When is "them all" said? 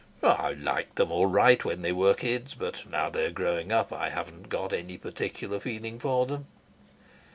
0.95-1.27